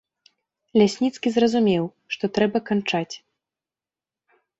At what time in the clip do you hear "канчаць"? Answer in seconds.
2.71-3.15